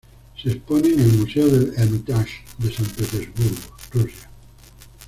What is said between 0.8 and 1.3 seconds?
en el